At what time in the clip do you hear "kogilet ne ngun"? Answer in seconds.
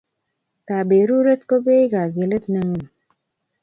1.93-2.83